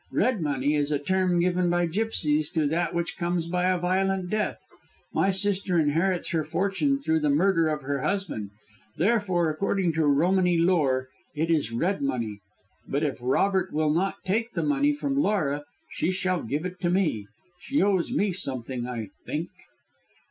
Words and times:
Red 0.11 0.41
money 0.41 0.73
is 0.73 0.91
a 0.91 0.97
term 0.97 1.39
given 1.39 1.69
by 1.69 1.85
gipsies 1.85 2.49
to 2.53 2.65
that 2.69 2.95
which 2.95 3.19
comes 3.19 3.45
by 3.47 3.69
a 3.69 3.77
violent 3.77 4.31
death. 4.31 4.57
My 5.13 5.29
sister 5.29 5.77
inherits 5.77 6.29
her 6.29 6.43
fortune 6.43 6.97
through 6.99 7.19
the 7.19 7.29
murder 7.29 7.67
of 7.67 7.83
her 7.83 8.01
husband; 8.01 8.49
therefore, 8.97 9.51
according 9.51 9.93
to 9.93 10.07
Romany 10.07 10.57
lore, 10.57 11.09
it 11.35 11.51
is 11.51 11.71
red 11.71 12.01
money. 12.01 12.39
But 12.87 13.03
if 13.03 13.19
Robert 13.21 13.71
will 13.71 13.91
not 13.93 14.23
take 14.25 14.53
the 14.53 14.63
money 14.63 14.91
from 14.91 15.17
Laura, 15.19 15.65
she 15.91 16.09
shall 16.09 16.41
give 16.41 16.65
it 16.65 16.79
to 16.79 16.89
me. 16.89 17.27
She 17.59 17.79
owes 17.83 18.11
me 18.11 18.31
something, 18.31 18.87
I 18.87 19.09
think." 19.27 19.49